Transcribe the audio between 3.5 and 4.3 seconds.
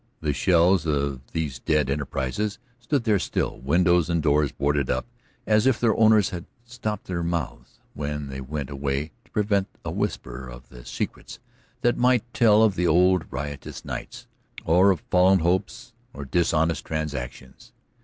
windows and